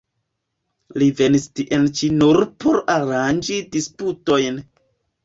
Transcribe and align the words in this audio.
Li 1.01 1.09
venis 1.19 1.43
tien 1.59 1.85
ĉi 1.99 2.09
nur 2.21 2.39
por 2.65 2.79
aranĝi 2.95 3.59
disputojn. 3.77 4.59